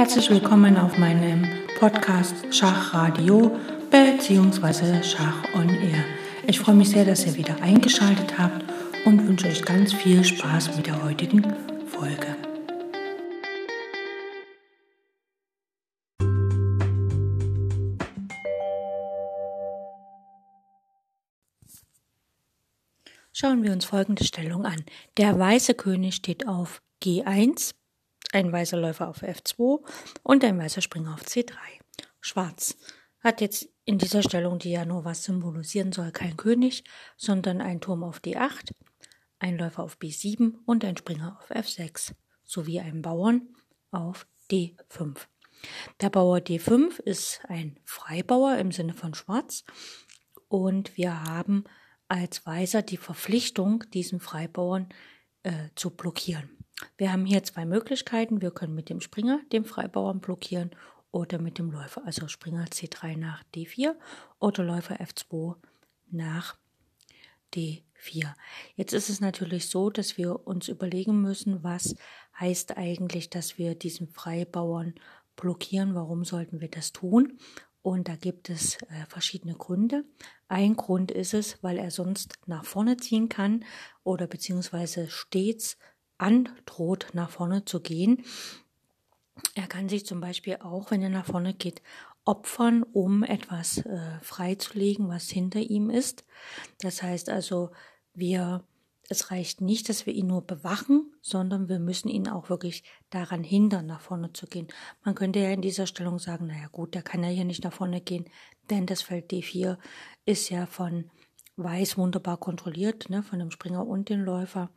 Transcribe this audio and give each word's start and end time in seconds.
Herzlich 0.00 0.30
willkommen 0.30 0.78
auf 0.78 0.96
meinem 0.96 1.46
Podcast 1.78 2.34
Schachradio 2.50 3.54
bzw. 3.90 5.02
Schach 5.02 5.44
on 5.54 5.68
Air. 5.68 6.02
Ich 6.46 6.58
freue 6.58 6.74
mich 6.74 6.88
sehr, 6.88 7.04
dass 7.04 7.26
ihr 7.26 7.36
wieder 7.36 7.60
eingeschaltet 7.60 8.38
habt 8.38 8.64
und 9.04 9.28
wünsche 9.28 9.48
euch 9.48 9.62
ganz 9.62 9.92
viel 9.92 10.24
Spaß 10.24 10.74
mit 10.74 10.86
der 10.86 11.04
heutigen 11.04 11.42
Folge. 11.86 12.34
Schauen 23.34 23.62
wir 23.62 23.72
uns 23.72 23.84
folgende 23.84 24.24
Stellung 24.24 24.64
an. 24.64 24.82
Der 25.18 25.38
weiße 25.38 25.74
König 25.74 26.14
steht 26.14 26.48
auf 26.48 26.80
G1, 27.04 27.74
ein 28.32 28.52
weißer 28.52 28.76
Läufer 28.76 29.08
auf 29.08 29.22
F2 29.22 29.80
und 30.22 30.44
ein 30.44 30.58
weißer 30.58 30.80
Springer 30.80 31.14
auf 31.14 31.22
C3. 31.22 31.54
Schwarz 32.20 32.76
hat 33.20 33.40
jetzt 33.40 33.68
in 33.84 33.98
dieser 33.98 34.22
Stellung, 34.22 34.58
die 34.58 34.70
ja 34.70 34.84
nur 34.84 35.04
was 35.04 35.24
symbolisieren 35.24 35.92
soll, 35.92 36.12
kein 36.12 36.36
König, 36.36 36.84
sondern 37.16 37.60
ein 37.60 37.80
Turm 37.80 38.02
auf 38.02 38.20
D8, 38.20 38.72
ein 39.38 39.58
Läufer 39.58 39.82
auf 39.82 39.98
B7 39.98 40.54
und 40.64 40.84
ein 40.84 40.96
Springer 40.96 41.38
auf 41.38 41.50
F6 41.50 42.12
sowie 42.44 42.80
einen 42.80 43.02
Bauern 43.02 43.48
auf 43.90 44.26
D5. 44.50 45.16
Der 46.00 46.10
Bauer 46.10 46.38
D5 46.38 47.00
ist 47.00 47.40
ein 47.48 47.78
Freibauer 47.84 48.56
im 48.56 48.72
Sinne 48.72 48.94
von 48.94 49.14
Schwarz 49.14 49.64
und 50.48 50.96
wir 50.96 51.24
haben 51.24 51.64
als 52.08 52.44
Weißer 52.44 52.82
die 52.82 52.96
Verpflichtung, 52.96 53.84
diesen 53.92 54.20
Freibauern 54.20 54.88
äh, 55.42 55.68
zu 55.74 55.90
blockieren. 55.90 56.59
Wir 56.96 57.12
haben 57.12 57.26
hier 57.26 57.42
zwei 57.42 57.64
Möglichkeiten. 57.64 58.40
Wir 58.40 58.50
können 58.50 58.74
mit 58.74 58.88
dem 58.88 59.00
Springer 59.00 59.40
den 59.52 59.64
Freibauern 59.64 60.20
blockieren 60.20 60.70
oder 61.10 61.38
mit 61.38 61.58
dem 61.58 61.70
Läufer, 61.70 62.04
also 62.04 62.28
Springer 62.28 62.66
C3 62.66 63.16
nach 63.16 63.42
D4 63.54 63.94
oder 64.38 64.62
Läufer 64.62 65.00
F2 65.00 65.56
nach 66.10 66.56
D4. 67.54 68.34
Jetzt 68.76 68.92
ist 68.92 69.10
es 69.10 69.20
natürlich 69.20 69.68
so, 69.68 69.90
dass 69.90 70.16
wir 70.16 70.46
uns 70.46 70.68
überlegen 70.68 71.20
müssen, 71.20 71.62
was 71.64 71.96
heißt 72.38 72.76
eigentlich, 72.76 73.30
dass 73.30 73.58
wir 73.58 73.74
diesen 73.74 74.08
Freibauern 74.08 74.94
blockieren, 75.36 75.94
warum 75.94 76.24
sollten 76.24 76.60
wir 76.60 76.68
das 76.68 76.92
tun? 76.92 77.38
Und 77.82 78.08
da 78.08 78.16
gibt 78.16 78.50
es 78.50 78.76
äh, 78.82 79.06
verschiedene 79.08 79.54
Gründe. 79.54 80.04
Ein 80.48 80.76
Grund 80.76 81.10
ist 81.10 81.32
es, 81.32 81.62
weil 81.62 81.78
er 81.78 81.90
sonst 81.90 82.34
nach 82.46 82.64
vorne 82.64 82.98
ziehen 82.98 83.30
kann 83.30 83.64
oder 84.04 84.26
beziehungsweise 84.26 85.08
stets 85.08 85.78
androht, 86.20 87.08
nach 87.12 87.30
vorne 87.30 87.64
zu 87.64 87.80
gehen. 87.80 88.24
Er 89.54 89.66
kann 89.66 89.88
sich 89.88 90.06
zum 90.06 90.20
Beispiel 90.20 90.56
auch, 90.56 90.90
wenn 90.90 91.02
er 91.02 91.08
nach 91.08 91.26
vorne 91.26 91.54
geht, 91.54 91.82
opfern, 92.24 92.82
um 92.82 93.22
etwas 93.22 93.78
äh, 93.78 94.20
freizulegen, 94.20 95.08
was 95.08 95.30
hinter 95.30 95.60
ihm 95.60 95.90
ist. 95.90 96.24
Das 96.80 97.02
heißt 97.02 97.30
also, 97.30 97.70
wir 98.12 98.64
es 99.10 99.32
reicht 99.32 99.60
nicht, 99.60 99.88
dass 99.88 100.06
wir 100.06 100.12
ihn 100.12 100.28
nur 100.28 100.46
bewachen, 100.46 101.12
sondern 101.20 101.68
wir 101.68 101.80
müssen 101.80 102.08
ihn 102.08 102.28
auch 102.28 102.48
wirklich 102.48 102.84
daran 103.10 103.42
hindern, 103.42 103.86
nach 103.86 104.00
vorne 104.00 104.32
zu 104.32 104.46
gehen. 104.46 104.68
Man 105.02 105.16
könnte 105.16 105.40
ja 105.40 105.50
in 105.50 105.62
dieser 105.62 105.88
Stellung 105.88 106.20
sagen, 106.20 106.46
naja 106.46 106.68
gut, 106.70 106.94
der 106.94 107.02
kann 107.02 107.24
ja 107.24 107.28
hier 107.28 107.44
nicht 107.44 107.64
nach 107.64 107.72
vorne 107.72 108.00
gehen, 108.00 108.26
denn 108.70 108.86
das 108.86 109.02
Feld 109.02 109.32
D4 109.32 109.78
ist 110.26 110.48
ja 110.48 110.64
von 110.64 111.10
Weiß 111.56 111.98
wunderbar 111.98 112.38
kontrolliert, 112.38 113.10
ne, 113.10 113.24
von 113.24 113.40
dem 113.40 113.50
Springer 113.50 113.84
und 113.84 114.08
dem 114.08 114.22
Läufer, 114.22 114.70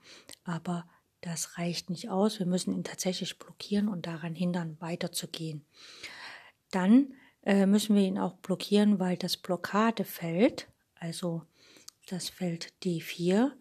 aber 0.43 0.85
das 1.23 1.57
reicht 1.57 1.89
nicht 1.89 2.09
aus. 2.09 2.39
Wir 2.39 2.45
müssen 2.45 2.73
ihn 2.73 2.83
tatsächlich 2.83 3.39
blockieren 3.39 3.87
und 3.87 4.05
daran 4.05 4.35
hindern, 4.35 4.75
weiterzugehen. 4.81 5.65
Dann 6.69 7.13
äh, 7.43 7.65
müssen 7.65 7.95
wir 7.95 8.03
ihn 8.03 8.19
auch 8.19 8.33
blockieren, 8.33 8.99
weil 8.99 9.15
das 9.15 9.37
Blockadefeld, 9.37 10.67
also 10.95 11.43
das 12.07 12.29
Feld 12.29 12.73
D4, 12.83 13.51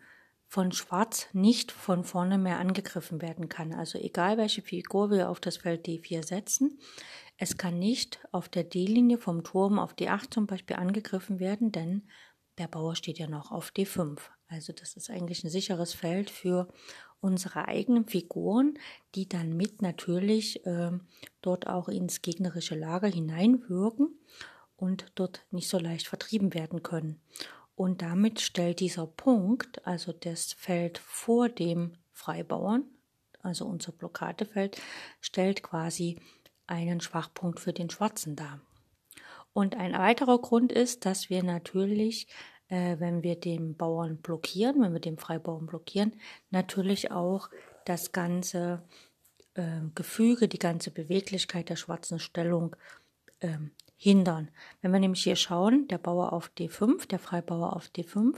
von 0.49 0.73
Schwarz 0.73 1.29
nicht 1.33 1.73
von 1.73 2.05
vorne 2.05 2.37
mehr 2.37 2.59
angegriffen 2.59 3.23
werden 3.23 3.49
kann. 3.49 3.73
Also 3.73 3.97
egal 3.99 4.37
welche 4.39 4.61
Figur 4.61 5.11
wir 5.11 5.31
auf 5.31 5.41
das 5.41 5.59
Feld 5.59 5.87
D4 5.87 6.27
setzen, 6.27 6.79
es 7.39 7.57
kann 7.57 7.79
nicht 7.79 8.21
auf 8.33 8.49
der 8.49 8.65
D-Linie 8.65 9.19
vom 9.19 9.45
Turm 9.45 9.79
auf 9.79 9.95
D8 9.95 10.31
zum 10.31 10.47
Beispiel 10.47 10.77
angegriffen 10.77 11.39
werden, 11.39 11.73
denn 11.73 12.03
der 12.59 12.69
Bauer 12.69 12.97
steht 12.97 13.19
ja 13.19 13.29
noch 13.29 13.51
auf 13.51 13.71
D5. 13.71 14.19
Also 14.49 14.75
das 14.75 14.95
ist 14.95 15.09
eigentlich 15.09 15.43
ein 15.43 15.49
sicheres 15.49 15.95
Feld 15.95 16.29
für 16.29 16.69
unsere 17.23 17.69
eigenen 17.69 18.05
Figuren, 18.05 18.79
die 19.15 19.29
dann 19.29 19.57
mit 19.57 19.81
natürlich 19.81 20.67
äh, 20.67 20.91
dort 21.41 21.67
auch 21.69 21.89
ins 21.89 22.21
gegnerische 22.21 22.75
Lager 22.75 23.09
hineinwirken 23.09 24.19
und 24.77 25.07
dort 25.15 25.47
nicht 25.51 25.69
so 25.69 25.79
leicht 25.79 26.09
vertrieben 26.09 26.53
werden 26.53 26.83
können. 26.83 27.21
Und 27.77 28.03
damit 28.03 28.41
stellt 28.41 28.81
dieser 28.81 29.07
Punkt, 29.07 29.87
also 29.87 30.13
das 30.13 30.53
Feld 30.53 30.99
vor 30.99 31.49
dem 31.49 31.93
Freibauern, 32.13 32.85
also 33.41 33.67
unser 33.67 33.93
Blockadefeld, 33.93 34.81
stellt 35.21 35.63
quasi 35.63 36.19
einen 36.67 37.01
Schwachpunkt 37.01 37.61
für 37.61 37.73
den 37.73 37.89
Schwarzen 37.89 38.37
dar. 38.37 38.61
Und 39.53 39.77
ein 39.77 39.93
weiterer 39.93 40.39
Grund 40.39 40.73
ist, 40.73 41.05
dass 41.07 41.31
wir 41.31 41.43
natürlich, 41.43 42.27
äh, 42.73 42.99
wenn 43.01 43.23
wir 43.23 43.37
den 43.37 43.77
Bauern 43.77 44.17
blockieren, 44.17 44.81
wenn 44.81 44.95
wir 44.95 45.01
den 45.01 45.19
Freibauern 45.19 45.67
blockieren, 45.67 46.15
natürlich 46.51 47.11
auch 47.11 47.51
das 47.85 48.13
ganze 48.13 48.83
äh, 49.55 49.83
Gefüge, 49.95 50.49
die 50.49 50.59
ganze 50.59 50.91
Beweglichkeit 50.91 51.69
der 51.69 51.77
schwarzen 51.77 52.19
Stellung 52.19 52.75
äh, 53.41 53.59
hindern. 53.97 54.49
Wenn 54.81 54.91
wir 54.91 55.01
nämlich 55.01 55.23
hier 55.23 55.37
schauen, 55.37 55.87
der 55.89 55.99
Bauer 55.99 56.33
auf 56.33 56.51
D5, 56.59 57.07
der 57.09 57.19
Freibauer 57.19 57.77
auf 57.77 57.91
D5, 57.95 58.37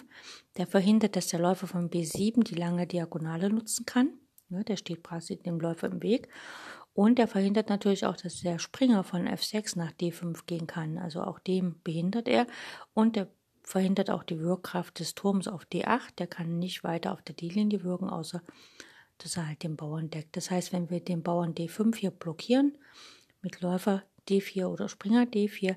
der 0.57 0.67
verhindert, 0.67 1.15
dass 1.15 1.29
der 1.29 1.39
Läufer 1.39 1.69
von 1.69 1.89
B7 1.89 2.43
die 2.43 2.57
lange 2.57 2.89
Diagonale 2.89 3.51
nutzen 3.51 3.87
kann. 3.87 4.15
Ja, 4.49 4.65
der 4.65 4.77
steht 4.77 5.05
quasi 5.05 5.37
dem 5.37 5.61
Läufer 5.61 5.87
im 5.87 6.03
Weg. 6.03 6.29
Und 6.93 7.21
er 7.21 7.29
verhindert 7.29 7.69
natürlich 7.69 8.05
auch, 8.05 8.17
dass 8.17 8.41
der 8.41 8.59
Springer 8.59 9.05
von 9.05 9.29
F6 9.29 9.79
nach 9.79 9.93
D5 9.93 10.45
gehen 10.47 10.67
kann. 10.67 10.99
Also 10.99 11.23
auch 11.23 11.39
dem 11.39 11.81
behindert 11.83 12.29
er. 12.29 12.47
Und 12.95 13.17
er 13.17 13.29
verhindert 13.65 14.11
auch 14.11 14.23
die 14.23 14.39
Wirkkraft 14.39 15.01
des 15.01 15.15
Turms 15.15 15.49
auf 15.49 15.65
D8. 15.65 16.17
Der 16.19 16.27
kann 16.27 16.59
nicht 16.59 16.85
weiter 16.85 17.13
auf 17.13 17.23
der 17.23 17.35
D-Linie 17.35 17.83
wirken, 17.83 18.09
außer 18.09 18.43
dass 19.19 19.37
er 19.37 19.49
halt 19.49 19.63
den 19.63 19.77
Bauern 19.77 20.11
deckt. 20.11 20.37
Das 20.37 20.51
heißt, 20.51 20.73
wenn 20.73 20.91
wir 20.91 21.01
den 21.01 21.23
Bauern 21.23 21.55
D5 21.55 21.97
hier 21.97 22.11
blockieren, 22.11 22.77
mit 23.43 23.61
Läufer 23.61 24.03
D4 24.29 24.67
oder 24.67 24.89
Springer 24.89 25.25
D4, 25.25 25.77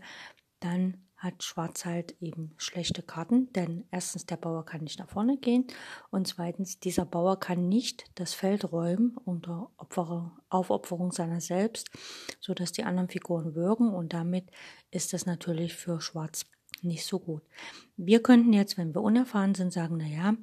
dann 0.59 0.97
hat 1.17 1.43
Schwarz 1.43 1.83
halt 1.85 2.15
eben 2.21 2.53
schlechte 2.57 3.01
Karten, 3.01 3.51
denn 3.53 3.85
erstens 3.89 4.27
der 4.27 4.37
Bauer 4.37 4.65
kann 4.65 4.83
nicht 4.83 4.99
nach 4.99 5.09
vorne 5.09 5.37
gehen 5.37 5.65
und 6.11 6.27
zweitens 6.27 6.79
dieser 6.79 7.05
Bauer 7.05 7.39
kann 7.39 7.67
nicht 7.67 8.05
das 8.15 8.35
Feld 8.35 8.71
räumen 8.71 9.17
unter 9.25 9.71
Opferung, 9.77 10.31
Aufopferung 10.49 11.11
seiner 11.11 11.41
selbst, 11.41 11.89
so 12.39 12.53
dass 12.53 12.71
die 12.71 12.83
anderen 12.83 13.09
Figuren 13.09 13.55
wirken 13.55 13.93
und 13.93 14.13
damit 14.13 14.51
ist 14.91 15.11
das 15.11 15.25
natürlich 15.25 15.73
für 15.73 15.99
Schwarz 16.01 16.45
nicht 16.83 17.05
so 17.05 17.19
gut. 17.19 17.43
Wir 17.95 18.21
könnten 18.21 18.53
jetzt, 18.53 18.77
wenn 18.77 18.93
wir 18.93 19.01
unerfahren 19.01 19.55
sind, 19.55 19.73
sagen, 19.73 19.97
na 19.97 20.07
ja, 20.07 20.35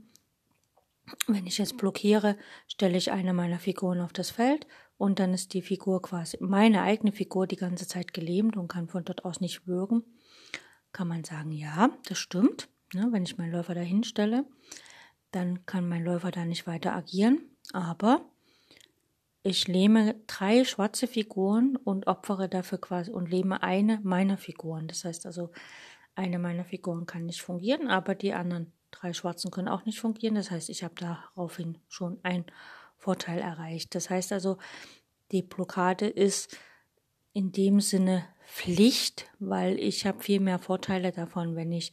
wenn 1.26 1.46
ich 1.46 1.58
jetzt 1.58 1.76
blockiere, 1.76 2.36
stelle 2.66 2.96
ich 2.96 3.12
eine 3.12 3.34
meiner 3.34 3.58
Figuren 3.58 4.00
auf 4.00 4.12
das 4.12 4.30
Feld 4.30 4.66
und 4.96 5.18
dann 5.18 5.34
ist 5.34 5.52
die 5.54 5.62
Figur 5.62 6.00
quasi, 6.02 6.38
meine 6.40 6.82
eigene 6.82 7.12
Figur 7.12 7.46
die 7.46 7.56
ganze 7.56 7.86
Zeit 7.86 8.14
gelähmt 8.14 8.56
und 8.56 8.68
kann 8.68 8.88
von 8.88 9.04
dort 9.04 9.24
aus 9.24 9.40
nicht 9.40 9.66
wirken, 9.66 10.02
kann 10.92 11.08
man 11.08 11.24
sagen, 11.24 11.52
ja, 11.52 11.90
das 12.08 12.18
stimmt. 12.18 12.68
Ne, 12.94 13.08
wenn 13.10 13.24
ich 13.24 13.36
meinen 13.36 13.52
Läufer 13.52 13.74
dahin 13.74 14.04
stelle, 14.04 14.44
dann 15.32 15.66
kann 15.66 15.88
mein 15.88 16.04
Läufer 16.04 16.30
da 16.30 16.44
nicht 16.44 16.66
weiter 16.66 16.94
agieren. 16.94 17.40
Aber 17.72 18.24
ich 19.42 19.66
lähme 19.66 20.14
drei 20.26 20.64
schwarze 20.64 21.08
Figuren 21.08 21.76
und 21.76 22.06
opfere 22.06 22.48
dafür 22.48 22.78
quasi 22.78 23.10
und 23.10 23.30
lähme 23.30 23.62
eine 23.62 24.00
meiner 24.04 24.38
Figuren. 24.38 24.86
Das 24.86 25.04
heißt 25.04 25.26
also, 25.26 25.50
eine 26.14 26.38
meiner 26.38 26.64
Figuren 26.64 27.06
kann 27.06 27.26
nicht 27.26 27.42
fungieren, 27.42 27.88
aber 27.88 28.14
die 28.14 28.32
anderen 28.32 28.72
drei 28.90 29.12
schwarzen 29.12 29.50
können 29.50 29.68
auch 29.68 29.84
nicht 29.84 30.00
fungieren. 30.00 30.36
Das 30.36 30.50
heißt, 30.50 30.70
ich 30.70 30.84
habe 30.84 30.94
daraufhin 30.94 31.78
schon 31.88 32.18
ein 32.22 32.44
Vorteil 32.96 33.40
erreicht. 33.40 33.94
Das 33.94 34.10
heißt 34.10 34.32
also, 34.32 34.58
die 35.32 35.42
Blockade 35.42 36.06
ist 36.06 36.56
in 37.32 37.52
dem 37.52 37.80
Sinne 37.80 38.26
Pflicht, 38.46 39.26
weil 39.40 39.78
ich 39.78 40.06
habe 40.06 40.22
viel 40.22 40.40
mehr 40.40 40.58
Vorteile 40.58 41.12
davon, 41.12 41.56
wenn 41.56 41.72
ich 41.72 41.92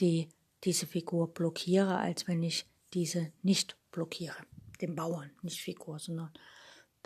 die, 0.00 0.28
diese 0.64 0.86
Figur 0.86 1.32
blockiere, 1.34 1.98
als 1.98 2.26
wenn 2.26 2.42
ich 2.42 2.66
diese 2.94 3.32
nicht 3.42 3.76
blockiere. 3.90 4.36
Den 4.80 4.94
Bauern, 4.94 5.30
nicht 5.42 5.60
Figur, 5.60 5.98
sondern 5.98 6.32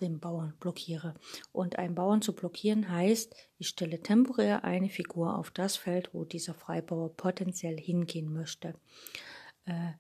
den 0.03 0.21
Bauern 0.21 0.55
blockiere. 0.61 1.15
Und 1.53 1.79
einen 1.79 1.95
Bauern 1.95 2.21
zu 2.21 2.35
blockieren 2.35 2.91
heißt, 2.91 3.35
ich 3.59 3.69
stelle 3.69 4.01
temporär 4.03 4.65
eine 4.65 4.91
Figur 4.91 5.39
auf 5.39 5.51
das 5.51 5.77
Feld, 5.77 6.11
wo 6.13 6.25
dieser 6.25 6.55
Freibauer 6.55 7.17
potenziell 7.17 7.79
hingehen 7.79 8.33
möchte. 8.33 8.75
Äh, 9.65 9.93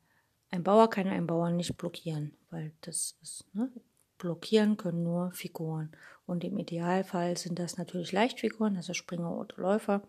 ein 0.51 0.63
Bauer 0.63 0.91
kann 0.91 1.09
einen 1.09 1.27
Bauern 1.27 1.57
nicht 1.57 1.77
blockieren, 1.79 2.37
weil 2.51 2.73
das 2.83 3.17
ist, 3.23 3.47
ne, 3.55 3.71
blockieren 4.19 4.77
können 4.77 5.03
nur 5.03 5.33
Figuren. 5.33 5.91
Und 6.27 6.45
im 6.45 6.59
Idealfall 6.59 7.37
sind 7.37 7.59
das 7.59 7.79
natürlich 7.79 8.13
Leichtfiguren, 8.13 8.77
also 8.77 8.93
Springer 8.93 9.37
oder 9.37 9.57
Läufer. 9.57 10.03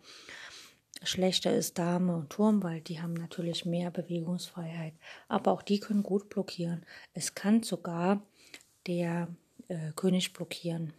Schlechter 1.02 1.54
ist 1.54 1.80
Dame 1.80 2.16
und 2.16 2.30
Turm, 2.30 2.62
weil 2.64 2.82
die 2.82 3.02
haben 3.02 3.14
natürlich 3.14 3.66
mehr 3.66 3.90
Bewegungsfreiheit. 3.90 4.94
Aber 5.28 5.52
auch 5.52 5.62
die 5.62 5.80
können 5.80 6.04
gut 6.04 6.30
blockieren. 6.30 6.86
Es 7.14 7.36
kann 7.36 7.64
sogar 7.64 8.22
der 8.88 9.28
äh, 9.74 9.92
König 9.96 10.34
blockieren. 10.34 10.94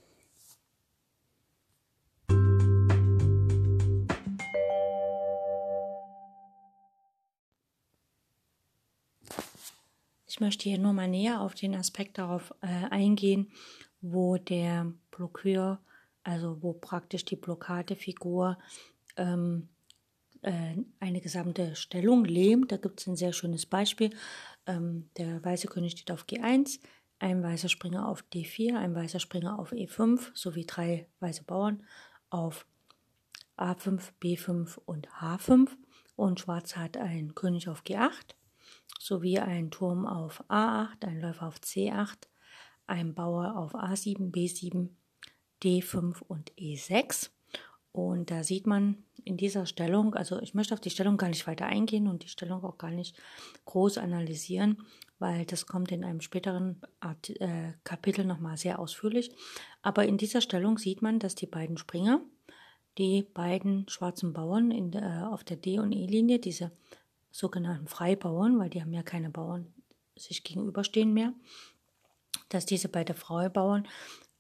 Ich 10.27 10.41
möchte 10.41 10.69
hier 10.69 10.79
nur 10.79 10.93
mal 10.93 11.07
näher 11.07 11.41
auf 11.41 11.55
den 11.55 11.77
Aspekt 11.77 12.19
darauf 12.19 12.53
äh, 12.61 12.67
eingehen, 12.67 13.53
wo 14.01 14.37
der 14.37 14.93
Blockeur, 15.13 15.79
also 16.25 16.61
wo 16.61 16.73
praktisch 16.73 17.25
die 17.25 17.37
Blockadefigur 17.37 18.59
ähm, 19.17 19.69
äh, 20.43 20.75
eine 20.99 21.21
gesamte 21.21 21.77
Stellung 21.77 22.25
lähmt. 22.25 22.73
Da 22.73 22.79
gibt 22.79 23.01
es 23.01 23.07
ein 23.07 23.15
sehr 23.15 23.33
schönes 23.33 23.65
Beispiel. 23.65 24.11
Ähm, 24.67 25.09
der 25.17 25.45
weiße 25.45 25.69
König 25.69 25.93
steht 25.93 26.11
auf 26.11 26.25
G1, 26.25 26.81
ein 27.19 27.43
weißer 27.43 27.69
Springer 27.69 28.09
auf 28.09 28.25
D4, 28.33 28.77
ein 28.77 28.95
weißer 28.95 29.21
Springer 29.21 29.59
auf 29.59 29.73
E5 29.73 30.31
sowie 30.35 30.67
drei 30.67 31.09
weiße 31.21 31.45
Bauern 31.45 31.85
auf 32.31 32.67
A5, 33.57 34.01
B5 34.21 34.79
und 34.85 35.09
H5. 35.09 35.69
Und 36.17 36.41
Schwarz 36.41 36.77
hat 36.77 36.97
einen 36.97 37.35
König 37.35 37.69
auf 37.69 37.83
G8 37.83 38.35
sowie 39.05 39.39
einen 39.39 39.71
Turm 39.71 40.07
auf 40.07 40.43
A8, 40.49 41.05
einen 41.05 41.21
Läufer 41.21 41.47
auf 41.47 41.57
C8, 41.59 42.27
einen 42.87 43.15
Bauer 43.15 43.57
auf 43.57 43.75
A7, 43.75 44.31
B7, 44.33 44.89
D5 45.63 46.23
und 46.23 46.53
E6. 46.55 47.31
Und 47.95 48.33
da 48.33 48.43
sieht 48.43 48.67
man 48.67 49.05
in 49.23 49.37
dieser 49.37 49.67
Stellung, 49.67 50.17
also 50.17 50.41
ich 50.41 50.53
möchte 50.53 50.75
auf 50.75 50.81
die 50.81 50.91
Stellung 50.91 51.17
gar 51.17 51.29
nicht 51.29 51.47
weiter 51.47 51.67
eingehen 51.67 52.09
und 52.09 52.25
die 52.25 52.29
Stellung 52.29 52.65
auch 52.65 52.77
gar 52.77 52.91
nicht 52.91 53.17
groß 53.67 53.99
analysieren, 53.99 54.79
weil 55.21 55.47
das 55.47 55.67
kommt 55.67 55.93
in 55.93 56.03
einem 56.03 56.21
späteren 56.21 56.81
Art, 56.99 57.31
äh, 57.41 57.73
Kapitel 57.85 58.25
nochmal 58.25 58.57
sehr 58.57 58.81
ausführlich. 58.81 59.31
Aber 59.81 60.05
in 60.07 60.19
dieser 60.19 60.41
Stellung 60.41 60.77
sieht 60.77 61.03
man, 61.03 61.21
dass 61.21 61.37
die 61.37 61.47
beiden 61.47 61.79
Springer, 61.79 62.21
die 62.99 63.23
beiden 63.23 63.89
schwarzen 63.89 64.33
Bauern 64.33 64.73
in 64.73 64.91
der, 64.91 65.31
auf 65.31 65.45
der 65.45 65.57
D- 65.57 65.79
und 65.79 65.93
E-Linie, 65.93 66.41
diese 66.41 66.73
sogenannten 67.31 67.87
Freibauern, 67.87 68.59
weil 68.59 68.71
die 68.71 68.83
haben 68.83 68.93
ja 68.93 69.05
keine 69.05 69.31
Bauern 69.31 69.73
sich 70.17 70.43
gegenüberstehen 70.43 71.15
mehr, 71.15 71.33
dass 72.49 72.67
diese 72.67 72.89
beiden 72.89 73.15
Freibauern 73.15 73.87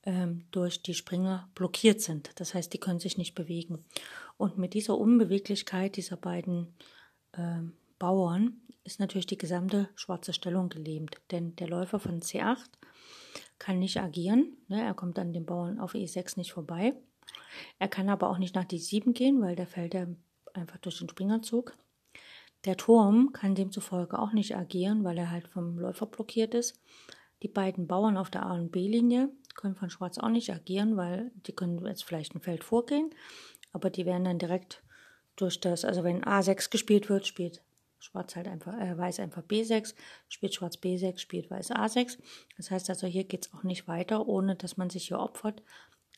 ähm, 0.05 0.45
durch 0.51 0.83
die 0.83 0.95
Springer 0.95 1.49
blockiert 1.55 2.01
sind. 2.01 2.31
Das 2.37 2.55
heißt, 2.55 2.73
die 2.73 2.79
können 2.79 3.01
sich 3.01 3.19
nicht 3.19 3.35
bewegen. 3.35 3.85
Und 4.37 4.59
mit 4.59 4.75
dieser 4.75 4.99
Unbeweglichkeit 4.99 5.97
dieser 5.97 6.17
beiden 6.17 6.75
ähm, 7.37 7.73
Bauern 7.99 8.61
ist 8.85 9.01
natürlich 9.01 9.27
die 9.27 9.39
gesamte 9.39 9.89
schwarze 9.95 10.33
Stellung 10.33 10.69
gelähmt. 10.69 11.17
Denn 11.31 11.56
der 11.56 11.69
Läufer 11.69 11.99
von 11.99 12.21
C8 12.21 12.69
kann 13.59 13.79
nicht 13.79 13.99
agieren. 13.99 14.56
Ne? 14.69 14.83
Er 14.83 14.95
kommt 14.95 15.19
an 15.19 15.33
den 15.33 15.47
Bauern 15.47 15.79
auf 15.81 15.95
E6 15.95 16.39
nicht 16.39 16.53
vorbei. 16.53 16.95
Er 17.79 17.89
kann 17.89 18.09
aber 18.09 18.29
auch 18.29 18.39
nicht 18.39 18.55
nach 18.55 18.65
D7 18.65 19.12
gehen, 19.12 19.41
weil 19.41 19.56
da 19.56 19.65
fällt 19.65 19.95
er 19.95 20.09
einfach 20.53 20.79
durch 20.79 20.99
den 20.99 21.09
Springerzug. 21.09 21.77
Der 22.65 22.77
Turm 22.77 23.33
kann 23.33 23.55
demzufolge 23.55 24.19
auch 24.19 24.33
nicht 24.33 24.56
agieren, 24.56 25.05
weil 25.05 25.19
er 25.19 25.31
halt 25.31 25.49
vom 25.49 25.79
Läufer 25.79 26.06
blockiert 26.06 26.55
ist. 26.55 26.81
Die 27.43 27.49
beiden 27.49 27.87
Bauern 27.87 28.17
auf 28.17 28.31
der 28.31 28.47
A- 28.47 28.55
und 28.55 28.73
B-Linie 28.73 29.31
können 29.55 29.75
von 29.75 29.91
Schwarz 29.91 30.19
auch 30.19 30.29
nicht 30.29 30.53
agieren, 30.53 30.97
weil 30.97 31.31
die 31.47 31.55
können 31.55 31.85
jetzt 31.87 32.05
vielleicht 32.05 32.35
ein 32.35 32.41
Feld 32.41 32.65
vorgehen, 32.65 33.11
aber 33.73 33.91
die 33.91 34.06
werden 34.06 34.25
dann 34.25 34.39
direkt 34.39 34.83
durch 35.37 35.61
das, 35.61 35.85
also 35.85 36.05
wenn 36.05 36.25
A6 36.25 36.71
gespielt 36.71 37.09
wird, 37.09 37.27
spielt 37.27 37.62
Schwarz 37.99 38.37
halt 38.37 38.49
einfach, 38.49 38.79
äh, 38.79 38.97
Weiß 38.97 39.19
einfach 39.21 39.43
B6, 39.43 39.95
spielt 40.29 40.55
Schwarz 40.55 40.77
B6, 40.77 41.19
spielt 41.19 41.51
Weiß 41.51 41.71
A6. 41.71 42.19
Das 42.56 42.71
heißt 42.71 42.91
also, 42.91 43.06
hier 43.06 43.25
geht 43.25 43.47
es 43.47 43.55
auch 43.55 43.62
nicht 43.62 43.89
weiter, 43.89 44.29
ohne 44.29 44.56
dass 44.56 44.77
man 44.77 44.91
sich 44.91 45.09
hier 45.09 45.19
opfert, 45.19 45.62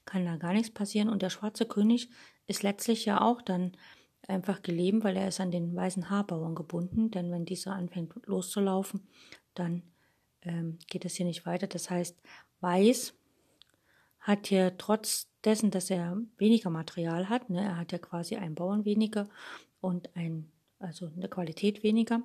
kann 0.04 0.24
da 0.24 0.36
gar 0.36 0.52
nichts 0.52 0.72
passieren. 0.72 1.08
Und 1.08 1.22
der 1.22 1.30
schwarze 1.30 1.64
König 1.64 2.10
ist 2.46 2.62
letztlich 2.62 3.04
ja 3.04 3.20
auch 3.20 3.40
dann 3.40 3.76
einfach 4.26 4.62
gelähmt, 4.62 5.04
weil 5.04 5.16
er 5.16 5.28
ist 5.28 5.40
an 5.40 5.52
den 5.52 5.74
weißen 5.76 6.10
Haarbauern 6.10 6.56
gebunden, 6.56 7.12
denn 7.12 7.30
wenn 7.30 7.44
dieser 7.44 7.72
anfängt 7.72 8.14
loszulaufen, 8.26 9.06
dann 9.54 9.82
ähm, 10.42 10.78
geht 10.88 11.04
es 11.04 11.14
hier 11.14 11.26
nicht 11.26 11.46
weiter. 11.46 11.68
Das 11.68 11.88
heißt, 11.88 12.20
Weiß 12.60 13.14
hat 14.26 14.48
hier 14.48 14.76
trotz 14.76 15.28
dessen, 15.44 15.70
dass 15.70 15.88
er 15.88 16.16
weniger 16.36 16.68
Material 16.68 17.28
hat, 17.28 17.48
ne, 17.48 17.62
er 17.62 17.76
hat 17.78 17.92
ja 17.92 17.98
quasi 17.98 18.34
einen 18.34 18.56
Bauern 18.56 18.84
weniger 18.84 19.28
und 19.80 20.14
ein, 20.16 20.50
also 20.80 21.08
eine 21.16 21.28
Qualität 21.28 21.84
weniger, 21.84 22.22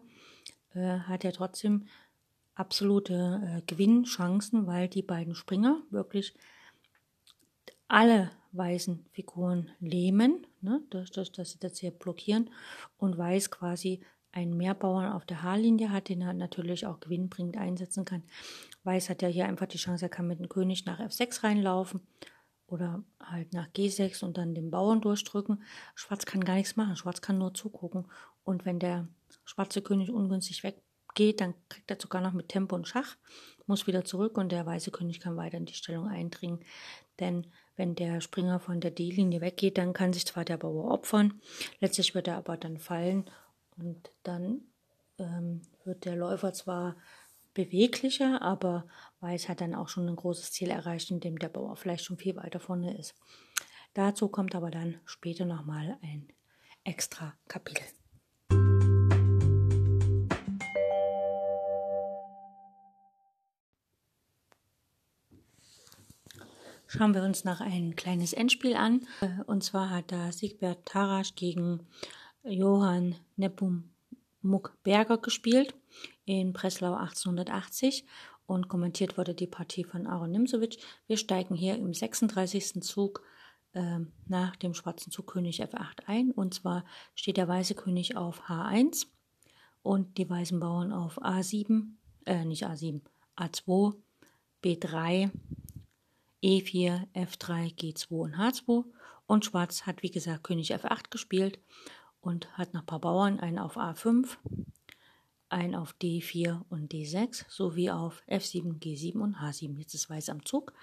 äh, 0.74 0.98
hat 0.98 1.24
er 1.24 1.32
trotzdem 1.32 1.86
absolute 2.56 3.14
äh, 3.46 3.62
Gewinnchancen, 3.68 4.66
weil 4.66 4.88
die 4.88 5.04
beiden 5.04 5.36
Springer 5.36 5.84
wirklich 5.92 6.34
alle 7.88 8.32
weißen 8.54 9.06
Figuren 9.12 9.70
lähmen, 9.80 10.48
ne, 10.62 10.82
durch, 10.90 11.12
durch, 11.12 11.32
dass 11.32 11.52
sie 11.52 11.60
das 11.60 11.78
hier 11.78 11.92
blockieren 11.92 12.50
und 12.98 13.20
Weiß 13.20 13.52
quasi 13.52 14.02
einen 14.32 14.58
Mehrbauern 14.58 15.12
auf 15.12 15.26
der 15.26 15.44
Haarlinie 15.44 15.92
hat, 15.92 16.10
den 16.10 16.22
er 16.22 16.34
natürlich 16.34 16.88
auch 16.88 17.00
gewinnbringend 17.00 17.58
einsetzen 17.58 18.06
kann. 18.06 18.24
Weiß 18.84 19.10
hat 19.10 19.22
ja 19.22 19.28
hier 19.28 19.46
einfach 19.46 19.68
die 19.68 19.78
Chance, 19.78 20.06
er 20.06 20.10
kann 20.10 20.28
mit 20.28 20.40
dem 20.40 20.50
König 20.50 20.86
nach 20.86 21.00
F6 21.00 21.44
reinlaufen 21.44 22.02
oder 22.68 23.04
halt 23.20 23.54
nach 23.54 23.68
G6 23.70 24.24
und 24.24 24.38
dann 24.38 24.56
den 24.56 24.72
Bauern 24.72 25.02
durchdrücken. 25.02 25.64
Schwarz 25.94 26.26
kann 26.26 26.44
gar 26.44 26.56
nichts 26.56 26.78
machen, 26.78 26.96
Schwarz 26.96 27.22
kann 27.22 27.38
nur 27.38 27.54
zugucken. 27.54 28.08
Und 28.44 28.66
wenn 28.66 28.80
der 28.80 29.08
schwarze 29.46 29.82
König 29.82 30.10
ungünstig 30.10 30.64
weggeht, 30.64 31.42
dann 31.42 31.54
kriegt 31.70 31.92
er 31.92 31.98
sogar 32.00 32.22
noch 32.22 32.34
mit 32.34 32.50
Tempo 32.50 32.76
und 32.76 32.88
Schach, 32.88 33.18
muss 33.68 33.88
wieder 33.88 34.04
zurück 34.04 34.38
und 34.38 34.52
der 34.52 34.66
weiße 34.66 34.92
König 34.92 35.20
kann 35.20 35.38
weiter 35.38 35.58
in 35.58 35.66
die 35.66 35.74
Stellung 35.74 36.08
eindringen. 36.08 36.60
Denn 37.20 37.48
wenn 37.76 37.96
der 37.96 38.22
Springer 38.22 38.60
von 38.60 38.80
der 38.80 38.92
D-Linie 38.92 39.42
weggeht, 39.42 39.78
dann 39.78 39.94
kann 39.94 40.14
sich 40.14 40.26
zwar 40.26 40.46
der 40.46 40.58
Bauer 40.58 40.92
opfern, 40.92 41.40
letztlich 41.80 42.16
wird 42.16 42.28
er 42.28 42.38
aber 42.38 42.58
dann 42.58 42.78
fallen 42.78 43.26
und 43.78 44.12
dann 44.24 44.62
ähm, 45.18 45.62
wird 45.84 46.06
der 46.06 46.16
Läufer 46.16 46.54
zwar 46.54 46.96
beweglicher, 47.54 48.42
aber 48.42 48.88
Weiß 49.20 49.50
hat 49.50 49.62
dann 49.62 49.76
auch 49.76 49.88
schon 49.88 50.08
ein 50.08 50.16
großes 50.16 50.52
Ziel 50.52 50.70
erreicht, 50.70 51.12
in 51.12 51.20
dem 51.20 51.38
der 51.38 51.50
Bauer 51.50 51.76
vielleicht 51.76 52.06
schon 52.06 52.18
viel 52.18 52.36
weiter 52.36 52.60
vorne 52.60 52.98
ist. 52.98 53.14
Dazu 53.94 54.30
kommt 54.30 54.56
aber 54.56 54.72
dann 54.72 55.00
später 55.06 55.46
nochmal 55.46 55.98
ein 56.02 56.28
extra 56.84 57.36
Kapitel. 57.48 57.84
Schauen 66.88 67.14
wir 67.14 67.24
uns 67.24 67.46
noch 67.46 67.62
ein 67.62 67.96
kleines 67.96 68.34
Endspiel 68.34 68.76
an. 68.76 69.08
Und 69.46 69.64
zwar 69.64 69.90
hat 69.92 70.12
da 70.12 70.32
Siegbert 70.32 70.86
Tarasch 70.86 71.36
gegen 71.36 71.88
Johann 72.44 73.16
Nepomuk 73.38 74.78
Berger 74.84 75.18
gespielt 75.18 75.74
in 76.26 76.54
Breslau 76.54 76.94
1880 76.94 78.06
und 78.46 78.68
kommentiert 78.68 79.18
wurde 79.18 79.34
die 79.34 79.48
Partie 79.48 79.84
von 79.84 80.08
Aaron 80.08 80.32
Nimzowitsch. 80.32 80.78
Wir 81.08 81.18
steigen 81.18 81.56
hier 81.56 81.76
im 81.76 81.94
36. 81.94 82.82
Zug 82.82 83.24
äh, 83.74 84.00
nach 84.28 84.56
dem 84.58 84.74
schwarzen 84.74 85.12
Zug 85.12 85.28
König 85.28 85.64
F8 85.64 86.06
ein 86.08 86.32
und 86.32 86.54
zwar 86.54 86.84
steht 87.16 87.38
der 87.38 87.48
weiße 87.48 87.76
König 87.76 88.18
auf 88.18 88.50
H1 88.50 89.08
und 89.84 90.18
die 90.18 90.30
weißen 90.30 90.60
Bauern 90.60 90.92
auf 90.92 91.22
A7, 91.22 91.94
äh, 92.26 92.46
nicht 92.46 92.66
A7, 92.66 93.02
A2, 93.38 93.96
B3, 94.64 95.32
E4, 96.44 97.08
F3, 97.14 97.76
G2 97.76 98.12
und 98.12 98.36
H2 98.36 98.86
und 99.28 99.46
Schwarz 99.46 99.84
hat 99.84 100.04
wie 100.04 100.12
gesagt 100.12 100.44
König 100.44 100.74
F8 100.76 101.10
gespielt 101.10 101.60
und 102.20 102.52
hat 102.58 102.74
noch 102.74 102.82
ein 102.82 102.86
paar 102.86 103.00
Bauern, 103.00 103.40
einen 103.40 103.60
auf 103.60 103.78
A5, 103.78 104.38
einen 105.52 105.76
auf 105.76 105.96
D4 106.02 106.62
und 106.70 106.94
D6 106.94 107.46
sowie 107.50 107.92
auf 107.92 108.24
F7, 108.28 108.80
G7 108.80 109.20
und 109.20 109.36
H7. 109.38 109.78
Jetzt 109.78 109.94
ist 109.94 110.10
Weiß 110.10 110.30
am 110.30 110.46
Zug 110.46 110.74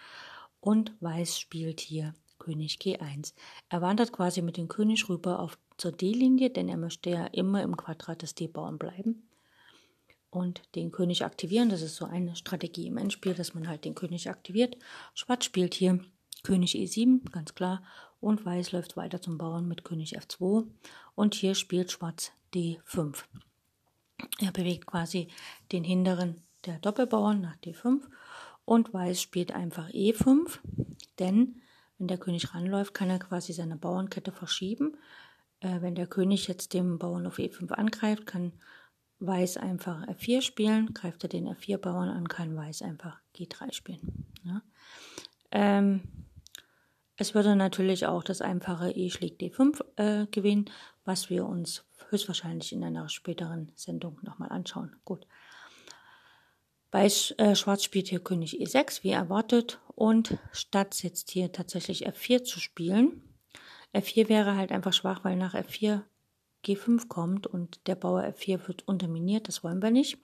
und 0.60 0.92
Weiß 1.00 1.38
spielt 1.38 1.80
hier 1.80 2.14
König 2.38 2.78
G1. 2.80 3.34
Er 3.68 3.82
wandert 3.82 4.12
quasi 4.12 4.42
mit 4.42 4.56
dem 4.56 4.68
König 4.68 5.08
rüber 5.08 5.40
auf 5.40 5.58
zur 5.76 5.92
D-Linie, 5.92 6.50
denn 6.50 6.68
er 6.68 6.76
möchte 6.76 7.10
ja 7.10 7.26
immer 7.26 7.62
im 7.62 7.76
Quadrat 7.76 8.22
des 8.22 8.34
D-Bauern 8.34 8.78
bleiben 8.78 9.28
und 10.30 10.62
den 10.74 10.90
König 10.90 11.24
aktivieren. 11.24 11.68
Das 11.68 11.82
ist 11.82 11.96
so 11.96 12.04
eine 12.04 12.36
Strategie 12.36 12.86
im 12.86 12.98
Endspiel, 12.98 13.34
dass 13.34 13.54
man 13.54 13.68
halt 13.68 13.84
den 13.84 13.94
König 13.94 14.28
aktiviert. 14.28 14.76
Schwarz 15.14 15.44
spielt 15.44 15.74
hier 15.74 16.00
König 16.42 16.74
E7, 16.74 17.30
ganz 17.30 17.54
klar, 17.54 17.82
und 18.20 18.44
Weiß 18.44 18.72
läuft 18.72 18.96
weiter 18.96 19.20
zum 19.20 19.38
Bauern 19.38 19.68
mit 19.68 19.84
König 19.84 20.18
F2 20.18 20.66
und 21.14 21.34
hier 21.34 21.54
spielt 21.54 21.92
Schwarz 21.92 22.32
D5. 22.54 23.24
Er 24.40 24.52
bewegt 24.52 24.86
quasi 24.86 25.28
den 25.72 25.84
hinteren 25.84 26.42
der 26.64 26.78
Doppelbauern 26.78 27.40
nach 27.40 27.56
D5 27.56 28.02
Und 28.64 28.92
Weiß 28.92 29.22
spielt 29.22 29.52
einfach 29.52 29.88
E5, 29.90 30.58
denn 31.18 31.60
wenn 31.98 32.08
der 32.08 32.18
König 32.18 32.54
ranläuft, 32.54 32.94
kann 32.94 33.10
er 33.10 33.18
quasi 33.18 33.52
seine 33.52 33.76
Bauernkette 33.76 34.32
verschieben. 34.32 34.96
Äh, 35.60 35.80
wenn 35.80 35.94
der 35.94 36.06
König 36.06 36.46
jetzt 36.46 36.74
dem 36.74 36.98
Bauern 36.98 37.26
auf 37.26 37.38
E5 37.38 37.70
angreift, 37.72 38.26
kann 38.26 38.52
Weiß 39.20 39.56
einfach 39.56 40.06
F4 40.06 40.42
spielen. 40.42 40.94
Greift 40.94 41.24
er 41.24 41.28
den 41.28 41.48
F4-Bauern 41.48 42.08
an, 42.08 42.28
kann 42.28 42.56
Weiß 42.56 42.82
einfach 42.82 43.18
G3 43.36 43.72
spielen. 43.72 44.26
Ja. 44.44 44.62
Ähm, 45.50 46.02
es 47.16 47.34
würde 47.34 47.56
natürlich 47.56 48.06
auch 48.06 48.22
das 48.22 48.40
einfache 48.40 48.92
E 48.92 49.10
schlägt 49.10 49.42
D5 49.42 49.84
äh, 49.96 50.26
gewinnen, 50.30 50.70
was 51.04 51.30
wir 51.30 51.46
uns 51.46 51.84
höchstwahrscheinlich 52.10 52.72
in 52.72 52.84
einer 52.84 53.08
späteren 53.08 53.72
Sendung 53.74 54.18
nochmal 54.22 54.50
anschauen. 54.50 54.96
Gut. 55.04 55.26
Bei 56.90 57.04
äh, 57.04 57.54
Schwarz 57.54 57.84
spielt 57.84 58.08
hier 58.08 58.20
König 58.20 58.60
E6, 58.60 59.02
wie 59.04 59.10
erwartet, 59.10 59.80
und 59.94 60.38
statt 60.52 61.02
jetzt 61.02 61.30
hier 61.30 61.52
tatsächlich 61.52 62.08
F4 62.08 62.44
zu 62.44 62.60
spielen, 62.60 63.22
F4 63.92 64.28
wäre 64.28 64.56
halt 64.56 64.72
einfach 64.72 64.92
schwach, 64.92 65.24
weil 65.24 65.36
nach 65.36 65.54
F4 65.54 66.02
G5 66.64 67.08
kommt 67.08 67.46
und 67.46 67.86
der 67.86 67.94
Bauer 67.94 68.22
F4 68.22 68.66
wird 68.68 68.86
unterminiert, 68.88 69.48
das 69.48 69.64
wollen 69.64 69.82
wir 69.82 69.90
nicht. 69.90 70.18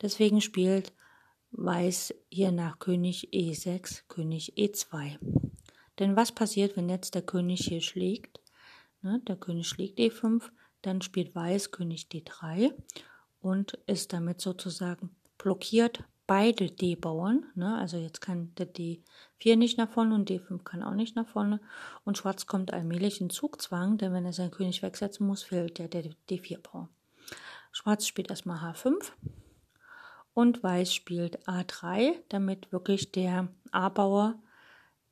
Deswegen 0.00 0.40
spielt 0.40 0.92
Weiß 1.50 2.14
hier 2.30 2.52
nach 2.52 2.78
König 2.78 3.30
E6, 3.32 4.02
König 4.08 4.54
E2. 4.58 5.18
Denn 5.98 6.14
was 6.14 6.32
passiert, 6.32 6.76
wenn 6.76 6.90
jetzt 6.90 7.14
der 7.14 7.22
König 7.22 7.60
hier 7.60 7.80
schlägt? 7.80 8.40
Ne, 9.00 9.22
der 9.26 9.36
König 9.36 9.66
schlägt 9.66 9.98
E5, 9.98 10.50
dann 10.82 11.02
spielt 11.02 11.34
Weiß 11.34 11.70
König 11.70 12.08
D3 12.12 12.72
und 13.40 13.72
ist 13.86 14.12
damit 14.12 14.40
sozusagen 14.40 15.10
blockiert 15.38 16.04
beide 16.28 16.70
D-Bauern. 16.70 17.46
Ne? 17.54 17.76
Also 17.78 17.96
jetzt 17.96 18.20
kann 18.20 18.52
der 18.58 18.72
D4 18.72 19.56
nicht 19.56 19.78
nach 19.78 19.90
vorne 19.90 20.14
und 20.14 20.30
D5 20.30 20.62
kann 20.62 20.82
auch 20.82 20.94
nicht 20.94 21.16
nach 21.16 21.26
vorne. 21.26 21.60
Und 22.04 22.18
Schwarz 22.18 22.46
kommt 22.46 22.72
allmählich 22.72 23.20
in 23.20 23.30
Zugzwang, 23.30 23.98
denn 23.98 24.12
wenn 24.12 24.26
er 24.26 24.32
seinen 24.32 24.50
König 24.50 24.82
wegsetzen 24.82 25.26
muss, 25.26 25.42
fehlt 25.42 25.78
der, 25.78 25.88
der 25.88 26.04
D4-Bauer. 26.28 26.88
Schwarz 27.72 28.06
spielt 28.06 28.30
erstmal 28.30 28.58
H5 28.58 29.12
und 30.34 30.62
Weiß 30.62 30.94
spielt 30.94 31.46
A3, 31.48 32.14
damit 32.28 32.72
wirklich 32.72 33.10
der 33.10 33.48
A-Bauer, 33.72 34.38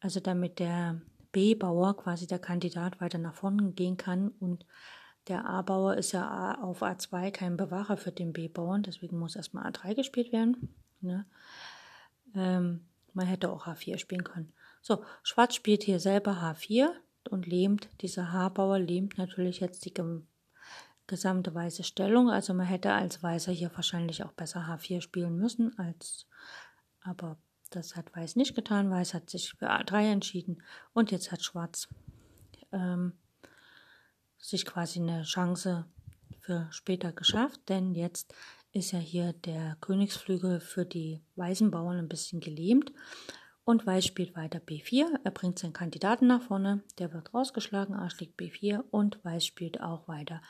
also 0.00 0.20
damit 0.20 0.58
der 0.58 1.00
B-Bauer, 1.32 1.96
quasi 1.96 2.26
der 2.26 2.38
Kandidat, 2.38 3.00
weiter 3.00 3.18
nach 3.18 3.34
vorne 3.34 3.72
gehen 3.72 3.96
kann 3.96 4.28
und 4.40 4.66
der 5.28 5.44
A-Bauer 5.44 5.96
ist 5.96 6.12
ja 6.12 6.58
auf 6.60 6.82
A2 6.82 7.30
kein 7.30 7.56
Bewacher 7.56 7.96
für 7.96 8.12
den 8.12 8.32
B-Bauern, 8.32 8.82
deswegen 8.82 9.18
muss 9.18 9.36
erstmal 9.36 9.70
A3 9.70 9.94
gespielt 9.94 10.32
werden. 10.32 10.74
Ne? 11.00 11.26
Ähm, 12.34 12.86
man 13.12 13.26
hätte 13.26 13.50
auch 13.50 13.66
H4 13.66 13.98
spielen 13.98 14.24
können. 14.24 14.52
So, 14.82 15.02
Schwarz 15.22 15.54
spielt 15.54 15.82
hier 15.82 15.98
selber 15.98 16.32
H4 16.42 16.90
und 17.30 17.46
lähmt, 17.46 17.88
dieser 18.02 18.32
H-Bauer 18.32 18.78
lähmt 18.78 19.18
natürlich 19.18 19.60
jetzt 19.60 19.84
die 19.84 19.94
gesamte 21.06 21.54
weiße 21.54 21.82
Stellung. 21.82 22.30
Also 22.30 22.54
man 22.54 22.66
hätte 22.66 22.92
als 22.92 23.22
Weißer 23.22 23.52
hier 23.52 23.70
wahrscheinlich 23.74 24.22
auch 24.22 24.32
besser 24.32 24.68
H4 24.68 25.00
spielen 25.00 25.36
müssen, 25.36 25.76
als 25.78 26.26
aber 27.00 27.38
das 27.70 27.96
hat 27.96 28.14
Weiß 28.14 28.36
nicht 28.36 28.54
getan. 28.54 28.90
Weiß 28.90 29.14
hat 29.14 29.30
sich 29.30 29.52
für 29.52 29.70
A3 29.70 30.12
entschieden 30.12 30.62
und 30.92 31.10
jetzt 31.10 31.32
hat 31.32 31.42
Schwarz 31.42 31.88
ähm, 32.72 33.12
sich 34.38 34.64
quasi 34.64 35.00
eine 35.00 35.22
Chance 35.22 35.86
für 36.40 36.68
später 36.70 37.12
geschafft, 37.12 37.60
denn 37.68 37.94
jetzt 37.94 38.34
ist 38.72 38.92
ja 38.92 38.98
hier 38.98 39.32
der 39.32 39.76
Königsflügel 39.80 40.60
für 40.60 40.84
die 40.84 41.22
weißen 41.36 41.70
Bauern 41.70 41.98
ein 41.98 42.08
bisschen 42.08 42.40
gelähmt. 42.40 42.92
Und 43.64 43.84
Weiß 43.84 44.06
spielt 44.06 44.36
weiter 44.36 44.60
B4. 44.60 45.06
Er 45.24 45.30
bringt 45.32 45.58
seinen 45.58 45.72
Kandidaten 45.72 46.28
nach 46.28 46.42
vorne. 46.42 46.84
Der 46.98 47.12
wird 47.12 47.34
rausgeschlagen. 47.34 47.96
A 47.96 48.08
schlägt 48.10 48.38
B4 48.38 48.84
und 48.92 49.24
Weiß 49.24 49.44
spielt 49.44 49.80
auch 49.80 50.06
weiter. 50.06 50.40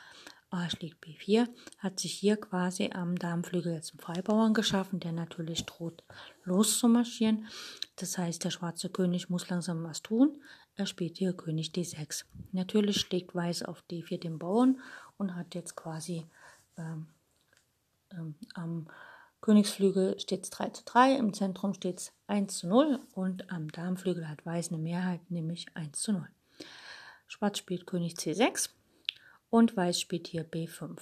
A 0.49 0.69
schlägt 0.69 1.03
B4. 1.03 1.47
Hat 1.79 1.99
sich 1.99 2.13
hier 2.13 2.37
quasi 2.37 2.91
am 2.93 3.17
Darmflügel 3.17 3.73
jetzt 3.73 3.91
einen 3.91 3.99
Freibauern 3.99 4.53
geschaffen, 4.53 4.99
der 4.99 5.11
natürlich 5.11 5.65
droht 5.65 6.03
loszumarschieren. 6.43 7.47
Das 7.97 8.17
heißt, 8.17 8.43
der 8.43 8.51
schwarze 8.51 8.89
König 8.89 9.29
muss 9.29 9.49
langsam 9.49 9.83
was 9.83 10.01
tun. 10.01 10.41
Er 10.75 10.85
spielt 10.85 11.17
hier 11.17 11.33
König 11.33 11.71
D6. 11.71 12.25
Natürlich 12.51 12.97
schlägt 12.97 13.35
Weiß 13.35 13.63
auf 13.63 13.83
D4 13.91 14.19
den 14.19 14.39
Bauern 14.39 14.79
und 15.17 15.35
hat 15.35 15.55
jetzt 15.55 15.75
quasi 15.75 16.25
ähm, 16.77 17.07
ähm, 18.11 18.35
am 18.53 18.87
Königsflügel 19.41 20.19
steht 20.19 20.43
es 20.43 20.49
3 20.49 20.69
zu 20.69 20.83
3, 20.85 21.15
im 21.15 21.33
Zentrum 21.33 21.73
steht 21.73 21.99
es 21.99 22.13
1 22.27 22.57
zu 22.57 22.67
0 22.67 22.99
und 23.13 23.51
am 23.51 23.71
Darmflügel 23.71 24.27
hat 24.27 24.45
Weiß 24.45 24.69
eine 24.69 24.77
Mehrheit, 24.77 25.29
nämlich 25.29 25.67
1 25.75 25.99
zu 25.99 26.13
0. 26.13 26.27
Schwarz 27.27 27.57
spielt 27.57 27.85
König 27.85 28.13
C6 28.13 28.69
und 29.49 29.75
Weiß 29.75 29.99
spielt 29.99 30.27
hier 30.27 30.49
B5. 30.49 30.97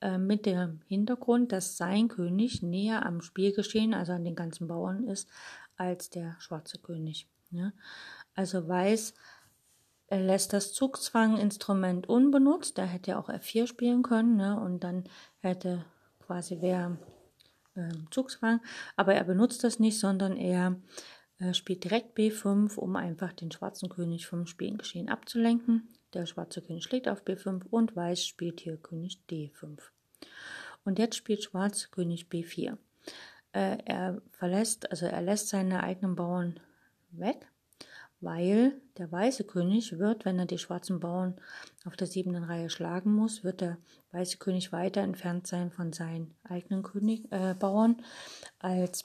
Äh, 0.00 0.18
mit 0.18 0.46
dem 0.46 0.80
Hintergrund, 0.86 1.52
dass 1.52 1.76
sein 1.76 2.08
König 2.08 2.62
näher 2.62 3.04
am 3.04 3.20
Spielgeschehen, 3.20 3.94
also 3.94 4.12
an 4.12 4.24
den 4.24 4.34
ganzen 4.34 4.68
Bauern 4.68 5.04
ist, 5.04 5.28
als 5.76 6.10
der 6.10 6.36
schwarze 6.38 6.78
König. 6.78 7.28
Ja? 7.50 7.72
Also 8.34 8.68
Weiß 8.68 9.14
lässt 10.10 10.52
das 10.52 10.72
Zugzwanginstrument 10.72 12.08
unbenutzt. 12.08 12.78
Er 12.78 12.86
hätte 12.86 13.12
ja 13.12 13.18
auch 13.18 13.28
F4 13.28 13.66
spielen 13.66 14.02
können 14.02 14.36
ne? 14.36 14.58
und 14.58 14.84
dann 14.84 15.04
hätte 15.40 15.84
quasi 16.20 16.58
wer 16.60 16.98
äh, 17.74 17.92
Zugzwang. 18.10 18.60
Aber 18.96 19.14
er 19.14 19.24
benutzt 19.24 19.64
das 19.64 19.78
nicht, 19.78 19.98
sondern 19.98 20.36
er 20.36 20.76
äh, 21.38 21.54
spielt 21.54 21.84
direkt 21.84 22.16
B5, 22.16 22.76
um 22.76 22.96
einfach 22.96 23.32
den 23.32 23.50
schwarzen 23.50 23.88
König 23.88 24.26
vom 24.26 24.46
Spielgeschehen 24.46 25.08
abzulenken. 25.08 25.88
Der 26.14 26.26
schwarze 26.26 26.62
König 26.62 26.84
schlägt 26.84 27.08
auf 27.08 27.24
B5 27.24 27.66
und 27.70 27.94
Weiß 27.94 28.24
spielt 28.24 28.60
hier 28.60 28.76
König 28.76 29.20
D5. 29.30 29.78
Und 30.84 30.98
jetzt 30.98 31.16
spielt 31.16 31.42
Schwarz 31.42 31.90
König 31.90 32.26
B4. 32.30 32.76
Äh, 33.52 33.78
er 33.84 34.22
verlässt, 34.30 34.90
also 34.90 35.06
er 35.06 35.22
lässt 35.22 35.48
seine 35.48 35.82
eigenen 35.82 36.16
Bauern 36.16 36.60
weg 37.10 37.48
weil 38.24 38.72
der 38.96 39.12
weiße 39.12 39.44
König 39.44 39.98
wird, 39.98 40.24
wenn 40.24 40.38
er 40.38 40.46
die 40.46 40.58
schwarzen 40.58 40.98
Bauern 40.98 41.34
auf 41.84 41.96
der 41.96 42.06
siebten 42.06 42.42
Reihe 42.42 42.70
schlagen 42.70 43.12
muss, 43.12 43.44
wird 43.44 43.60
der 43.60 43.76
weiße 44.12 44.38
König 44.38 44.72
weiter 44.72 45.02
entfernt 45.02 45.46
sein 45.46 45.70
von 45.70 45.92
seinen 45.92 46.34
eigenen 46.42 46.82
König, 46.82 47.30
äh, 47.30 47.54
Bauern 47.54 48.02
als 48.58 49.04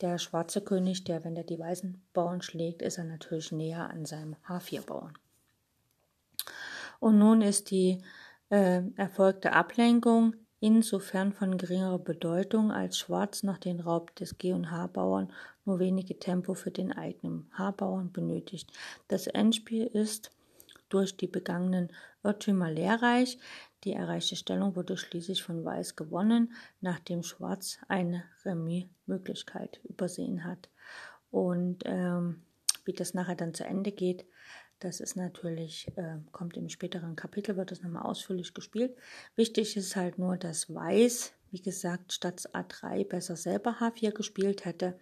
der 0.00 0.18
schwarze 0.18 0.60
König, 0.60 1.04
der, 1.04 1.24
wenn 1.24 1.36
er 1.36 1.44
die 1.44 1.58
weißen 1.58 2.02
Bauern 2.12 2.42
schlägt, 2.42 2.82
ist 2.82 2.98
er 2.98 3.04
natürlich 3.04 3.52
näher 3.52 3.88
an 3.88 4.04
seinem 4.04 4.36
H4-Bauern. 4.46 5.16
Und 7.02 7.18
nun 7.18 7.42
ist 7.42 7.72
die 7.72 8.00
äh, 8.48 8.80
erfolgte 8.94 9.54
Ablenkung 9.54 10.36
insofern 10.60 11.32
von 11.32 11.58
geringerer 11.58 11.98
Bedeutung, 11.98 12.70
als 12.70 12.96
Schwarz 12.96 13.42
nach 13.42 13.58
dem 13.58 13.80
Raub 13.80 14.14
des 14.14 14.38
G- 14.38 14.52
und 14.52 14.70
H-Bauern 14.70 15.32
nur 15.64 15.80
wenige 15.80 16.20
Tempo 16.20 16.54
für 16.54 16.70
den 16.70 16.92
eigenen 16.92 17.50
H-Bauern 17.58 18.12
benötigt. 18.12 18.70
Das 19.08 19.26
Endspiel 19.26 19.84
ist 19.84 20.30
durch 20.90 21.16
die 21.16 21.26
begangenen 21.26 21.90
Irrtümer 22.22 22.70
lehrreich. 22.70 23.36
Die 23.82 23.94
erreichte 23.94 24.36
Stellung 24.36 24.76
wurde 24.76 24.96
schließlich 24.96 25.42
von 25.42 25.64
Weiß 25.64 25.96
gewonnen, 25.96 26.52
nachdem 26.80 27.24
Schwarz 27.24 27.78
eine 27.88 28.22
Remis-Möglichkeit 28.44 29.80
übersehen 29.82 30.44
hat. 30.44 30.70
Und 31.32 31.82
ähm, 31.84 32.44
wie 32.84 32.92
das 32.92 33.12
nachher 33.12 33.34
dann 33.34 33.54
zu 33.54 33.64
Ende 33.64 33.90
geht, 33.90 34.24
das 34.84 35.00
ist 35.00 35.16
natürlich, 35.16 35.86
äh, 35.96 36.18
kommt 36.32 36.56
im 36.56 36.68
späteren 36.68 37.14
Kapitel, 37.14 37.56
wird 37.56 37.70
das 37.70 37.82
nochmal 37.82 38.02
ausführlich 38.02 38.52
gespielt. 38.52 38.96
Wichtig 39.36 39.76
ist 39.76 39.94
halt 39.96 40.18
nur, 40.18 40.36
dass 40.36 40.72
Weiß, 40.72 41.32
wie 41.50 41.62
gesagt, 41.62 42.12
statt 42.12 42.48
A3 42.52 43.06
besser 43.06 43.36
selber 43.36 43.76
H4 43.80 44.12
gespielt 44.12 44.64
hätte. 44.64 44.98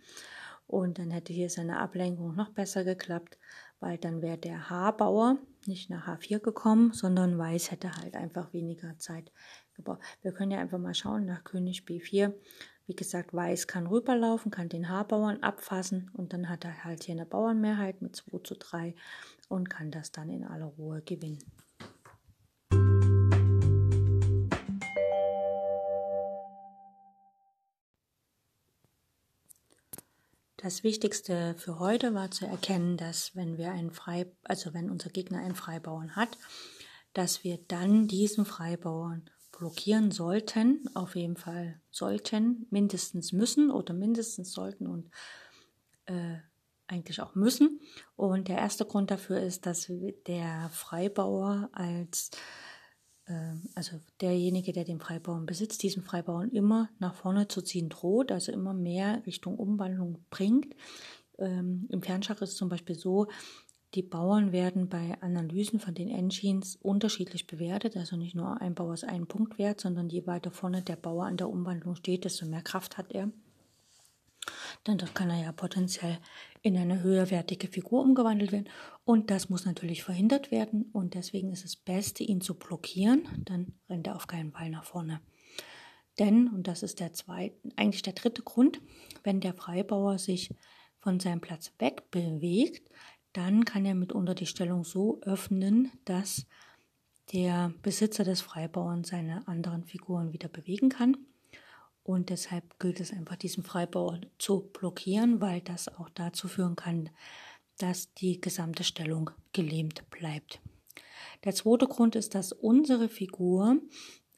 Und 0.66 0.98
dann 0.98 1.10
hätte 1.10 1.32
hier 1.32 1.50
seine 1.50 1.78
Ablenkung 1.78 2.36
noch 2.36 2.50
besser 2.50 2.84
geklappt, 2.84 3.38
weil 3.80 3.98
dann 3.98 4.22
wäre 4.22 4.38
der 4.38 4.70
H-Bauer 4.70 5.38
nicht 5.66 5.90
nach 5.90 6.06
H4 6.06 6.38
gekommen, 6.38 6.92
sondern 6.92 7.38
Weiß 7.38 7.70
hätte 7.70 7.96
halt 7.96 8.14
einfach 8.14 8.52
weniger 8.52 8.98
Zeit 8.98 9.32
gebraucht. 9.74 10.00
Wir 10.22 10.32
können 10.32 10.52
ja 10.52 10.58
einfach 10.58 10.78
mal 10.78 10.94
schauen 10.94 11.24
nach 11.24 11.42
König 11.42 11.84
B4. 11.86 12.32
Wie 12.90 12.96
gesagt, 12.96 13.32
Weiß 13.32 13.68
kann 13.68 13.86
rüberlaufen, 13.86 14.50
kann 14.50 14.68
den 14.68 14.88
H-Bauern 14.88 15.44
abfassen 15.44 16.10
und 16.14 16.32
dann 16.32 16.48
hat 16.48 16.64
er 16.64 16.82
halt 16.82 17.04
hier 17.04 17.14
eine 17.14 17.24
Bauernmehrheit 17.24 18.02
mit 18.02 18.16
2 18.16 18.38
zu 18.38 18.56
3 18.56 18.96
und 19.48 19.70
kann 19.70 19.92
das 19.92 20.10
dann 20.10 20.28
in 20.28 20.42
aller 20.42 20.66
Ruhe 20.66 21.00
gewinnen. 21.02 21.38
Das 30.56 30.82
Wichtigste 30.82 31.54
für 31.58 31.78
heute 31.78 32.12
war 32.12 32.32
zu 32.32 32.44
erkennen, 32.44 32.96
dass 32.96 33.36
wenn 33.36 33.56
wir 33.56 33.70
einen 33.70 33.92
Frei, 33.92 34.26
also 34.42 34.74
wenn 34.74 34.90
unser 34.90 35.10
Gegner 35.10 35.38
einen 35.38 35.54
Freibauern 35.54 36.16
hat, 36.16 36.36
dass 37.12 37.44
wir 37.44 37.58
dann 37.68 38.08
diesen 38.08 38.44
Freibauern 38.44 39.30
blockieren 39.60 40.10
sollten, 40.10 40.88
auf 40.94 41.14
jeden 41.14 41.36
Fall 41.36 41.80
sollten, 41.90 42.66
mindestens 42.70 43.32
müssen 43.32 43.70
oder 43.70 43.92
mindestens 43.92 44.52
sollten 44.52 44.86
und 44.86 45.10
äh, 46.06 46.38
eigentlich 46.86 47.20
auch 47.20 47.34
müssen. 47.34 47.80
Und 48.16 48.48
der 48.48 48.56
erste 48.56 48.86
Grund 48.86 49.10
dafür 49.10 49.40
ist, 49.40 49.66
dass 49.66 49.92
der 50.26 50.70
Freibauer 50.70 51.68
als 51.72 52.30
ähm, 53.26 53.68
also 53.74 54.00
derjenige, 54.22 54.72
der 54.72 54.84
den 54.84 54.98
Freibauern 54.98 55.44
besitzt, 55.44 55.82
diesen 55.82 56.02
Freibauern 56.02 56.50
immer 56.50 56.88
nach 56.98 57.14
vorne 57.14 57.46
zu 57.46 57.60
ziehen 57.60 57.90
droht, 57.90 58.32
also 58.32 58.52
immer 58.52 58.72
mehr 58.72 59.24
Richtung 59.26 59.56
Umwandlung 59.56 60.24
bringt. 60.30 60.74
Ähm, 61.38 61.86
Im 61.90 62.02
Fernschach 62.02 62.40
ist 62.40 62.52
es 62.52 62.56
zum 62.56 62.70
Beispiel 62.70 62.96
so, 62.96 63.28
die 63.94 64.02
Bauern 64.02 64.52
werden 64.52 64.88
bei 64.88 65.16
Analysen 65.20 65.80
von 65.80 65.94
den 65.94 66.10
Engines 66.10 66.76
unterschiedlich 66.76 67.46
bewertet. 67.46 67.96
Also 67.96 68.16
nicht 68.16 68.36
nur 68.36 68.60
ein 68.60 68.74
Bauer 68.74 68.94
ist 68.94 69.04
ein 69.04 69.26
Punkt 69.26 69.58
wert, 69.58 69.80
sondern 69.80 70.08
je 70.08 70.26
weiter 70.26 70.52
vorne 70.52 70.82
der 70.82 70.96
Bauer 70.96 71.24
an 71.26 71.36
der 71.36 71.48
Umwandlung 71.48 71.96
steht, 71.96 72.24
desto 72.24 72.46
mehr 72.46 72.62
Kraft 72.62 72.98
hat 72.98 73.12
er. 73.12 73.30
Denn 74.86 74.96
dort 74.96 75.14
kann 75.14 75.28
er 75.28 75.42
ja 75.42 75.52
potenziell 75.52 76.18
in 76.62 76.76
eine 76.76 77.02
höherwertige 77.02 77.66
Figur 77.66 78.00
umgewandelt 78.02 78.52
werden. 78.52 78.68
Und 79.04 79.30
das 79.30 79.50
muss 79.50 79.66
natürlich 79.66 80.04
verhindert 80.04 80.50
werden. 80.50 80.88
Und 80.92 81.14
deswegen 81.14 81.50
ist 81.50 81.64
es 81.64 81.76
Beste, 81.76 82.22
ihn 82.22 82.40
zu 82.40 82.54
blockieren. 82.54 83.26
Dann 83.44 83.74
rennt 83.88 84.06
er 84.06 84.16
auf 84.16 84.26
keinen 84.26 84.52
Fall 84.52 84.70
nach 84.70 84.84
vorne. 84.84 85.20
Denn, 86.18 86.48
und 86.48 86.68
das 86.68 86.82
ist 86.82 87.00
der 87.00 87.12
zweite, 87.12 87.56
eigentlich 87.76 88.02
der 88.02 88.12
dritte 88.12 88.42
Grund, 88.42 88.80
wenn 89.24 89.40
der 89.40 89.54
Freibauer 89.54 90.18
sich 90.18 90.54
von 90.98 91.18
seinem 91.18 91.40
Platz 91.40 91.72
wegbewegt, 91.78 92.90
dann 93.32 93.64
kann 93.64 93.84
er 93.84 93.94
mitunter 93.94 94.34
die 94.34 94.46
Stellung 94.46 94.84
so 94.84 95.20
öffnen, 95.22 95.90
dass 96.04 96.46
der 97.32 97.72
Besitzer 97.82 98.24
des 98.24 98.40
Freibauern 98.40 99.04
seine 99.04 99.46
anderen 99.46 99.84
Figuren 99.84 100.32
wieder 100.32 100.48
bewegen 100.48 100.88
kann. 100.88 101.16
Und 102.02 102.30
deshalb 102.30 102.78
gilt 102.80 102.98
es 102.98 103.12
einfach, 103.12 103.36
diesen 103.36 103.62
Freibauer 103.62 104.20
zu 104.38 104.70
blockieren, 104.72 105.40
weil 105.40 105.60
das 105.60 105.88
auch 105.88 106.08
dazu 106.10 106.48
führen 106.48 106.74
kann, 106.74 107.10
dass 107.78 108.12
die 108.14 108.40
gesamte 108.40 108.84
Stellung 108.84 109.30
gelähmt 109.52 110.08
bleibt. 110.10 110.60
Der 111.44 111.54
zweite 111.54 111.86
Grund 111.86 112.16
ist, 112.16 112.34
dass 112.34 112.52
unsere 112.52 113.08
Figur 113.08 113.78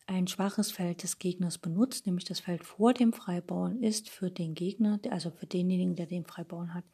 ein 0.07 0.27
schwaches 0.27 0.71
Feld 0.71 1.03
des 1.03 1.19
Gegners 1.19 1.59
benutzt, 1.59 2.07
nämlich 2.07 2.25
das 2.25 2.41
Feld 2.41 2.65
vor 2.65 2.93
dem 2.93 3.13
Freibauern 3.13 3.83
ist 3.83 4.11
für 4.11 4.31
den 4.31 4.55
Gegner, 4.55 5.01
also 5.11 5.31
für 5.31 5.47
denjenigen, 5.47 5.97
der 5.97 6.07
den 6.07 6.27
Freibauern 6.27 6.75
hat, 6.75 6.85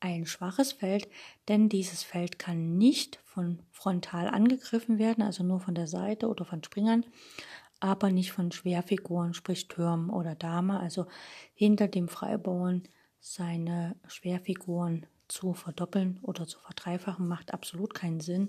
ein 0.00 0.26
schwaches 0.26 0.72
Feld, 0.72 1.08
denn 1.48 1.68
dieses 1.68 2.02
Feld 2.02 2.38
kann 2.38 2.78
nicht 2.78 3.20
von 3.24 3.60
frontal 3.70 4.28
angegriffen 4.28 4.98
werden, 4.98 5.22
also 5.22 5.42
nur 5.44 5.60
von 5.60 5.74
der 5.74 5.86
Seite 5.86 6.28
oder 6.28 6.44
von 6.44 6.62
Springern, 6.62 7.04
aber 7.80 8.10
nicht 8.10 8.32
von 8.32 8.52
Schwerfiguren, 8.52 9.34
sprich 9.34 9.68
Türmen 9.68 10.10
oder 10.10 10.34
Dame, 10.34 10.80
also 10.80 11.06
hinter 11.54 11.88
dem 11.88 12.08
Freibauern 12.08 12.82
seine 13.20 13.96
Schwerfiguren 14.06 15.06
zu 15.28 15.52
verdoppeln 15.52 16.18
oder 16.22 16.46
zu 16.46 16.58
verdreifachen, 16.58 17.28
macht 17.28 17.52
absolut 17.52 17.94
keinen 17.94 18.20
Sinn, 18.20 18.48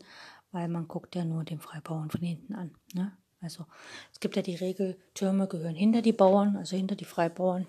weil 0.52 0.68
man 0.68 0.88
guckt 0.88 1.16
ja 1.16 1.26
nur 1.26 1.44
den 1.44 1.60
Freibauern 1.60 2.10
von 2.10 2.22
hinten 2.22 2.56
an. 2.56 2.76
Ne? 2.94 3.12
Also 3.42 3.66
es 4.12 4.20
gibt 4.20 4.36
ja 4.36 4.42
die 4.42 4.56
Regel, 4.56 4.98
Türme 5.14 5.48
gehören 5.48 5.76
hinter 5.76 6.02
die 6.02 6.14
Bauern, 6.14 6.58
also 6.58 6.76
hinter 6.76 6.96
die 6.96 7.06
Freibauern. 7.06 7.68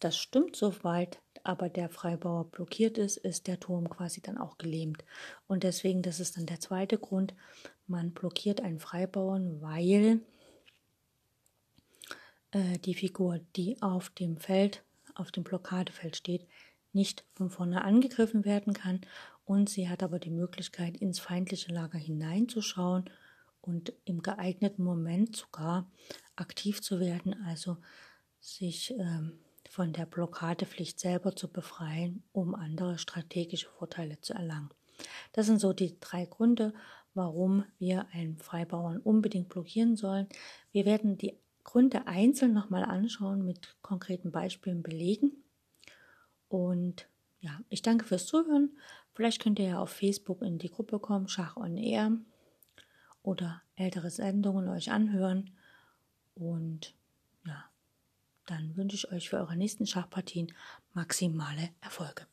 Das 0.00 0.16
stimmt 0.16 0.56
soweit, 0.56 1.20
aber 1.44 1.68
der 1.68 1.88
Freibauer 1.88 2.44
blockiert 2.44 2.98
ist, 2.98 3.16
ist 3.16 3.46
der 3.46 3.58
Turm 3.60 3.88
quasi 3.88 4.20
dann 4.20 4.38
auch 4.38 4.58
gelähmt. 4.58 5.04
Und 5.46 5.64
deswegen, 5.64 6.02
das 6.02 6.20
ist 6.20 6.36
dann 6.36 6.46
der 6.46 6.60
zweite 6.60 6.98
Grund, 6.98 7.34
man 7.86 8.12
blockiert 8.12 8.60
einen 8.60 8.78
Freibauern, 8.78 9.60
weil 9.60 10.20
äh, 12.52 12.78
die 12.78 12.94
Figur, 12.94 13.40
die 13.56 13.80
auf 13.82 14.10
dem 14.10 14.36
Feld, 14.36 14.84
auf 15.14 15.30
dem 15.32 15.44
Blockadefeld 15.44 16.16
steht, 16.16 16.46
nicht 16.92 17.24
von 17.34 17.50
vorne 17.50 17.82
angegriffen 17.82 18.44
werden 18.44 18.74
kann 18.74 19.00
und 19.44 19.68
sie 19.68 19.88
hat 19.88 20.02
aber 20.02 20.18
die 20.18 20.30
Möglichkeit, 20.30 20.96
ins 20.96 21.18
feindliche 21.18 21.72
Lager 21.72 21.98
hineinzuschauen 21.98 23.10
und 23.60 23.92
im 24.04 24.22
geeigneten 24.22 24.84
Moment 24.84 25.36
sogar 25.36 25.90
aktiv 26.36 26.80
zu 26.80 27.00
werden, 27.00 27.34
also 27.46 27.76
sich 28.40 28.92
ähm, 28.98 29.38
von 29.72 29.94
der 29.94 30.04
Blockadepflicht 30.04 31.00
selber 31.00 31.34
zu 31.34 31.48
befreien, 31.48 32.22
um 32.32 32.54
andere 32.54 32.98
strategische 32.98 33.70
Vorteile 33.70 34.20
zu 34.20 34.34
erlangen. 34.34 34.68
Das 35.32 35.46
sind 35.46 35.60
so 35.60 35.72
die 35.72 35.98
drei 35.98 36.26
Gründe, 36.26 36.74
warum 37.14 37.64
wir 37.78 38.06
einen 38.12 38.36
Freibauern 38.36 38.98
unbedingt 38.98 39.48
blockieren 39.48 39.96
sollen. 39.96 40.28
Wir 40.72 40.84
werden 40.84 41.16
die 41.16 41.38
Gründe 41.64 42.06
einzeln 42.06 42.52
nochmal 42.52 42.84
anschauen, 42.84 43.46
mit 43.46 43.74
konkreten 43.80 44.30
Beispielen 44.30 44.82
belegen. 44.82 45.32
Und 46.50 47.08
ja, 47.40 47.58
ich 47.70 47.80
danke 47.80 48.04
fürs 48.04 48.26
Zuhören. 48.26 48.76
Vielleicht 49.14 49.40
könnt 49.40 49.58
ihr 49.58 49.68
ja 49.68 49.80
auf 49.80 49.88
Facebook 49.88 50.42
in 50.42 50.58
die 50.58 50.70
Gruppe 50.70 50.98
kommen, 50.98 51.28
Schach 51.28 51.56
on 51.56 51.78
Air 51.78 52.18
oder 53.22 53.62
ältere 53.76 54.10
Sendungen 54.10 54.68
euch 54.68 54.90
anhören. 54.92 55.56
Und 56.34 56.94
dann 58.46 58.76
wünsche 58.76 58.96
ich 58.96 59.12
euch 59.12 59.30
für 59.30 59.38
eure 59.38 59.56
nächsten 59.56 59.86
Schachpartien 59.86 60.52
maximale 60.94 61.70
Erfolge. 61.80 62.26